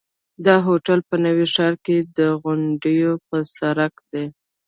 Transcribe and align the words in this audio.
دا 0.45 0.55
هوټل 0.67 0.99
په 1.09 1.15
نوي 1.25 1.45
ښار 1.53 1.73
کې 1.85 1.97
د 2.17 2.19
غونډیو 2.41 3.11
پر 3.27 3.41
سر 3.55 3.77
دی. 4.11 4.25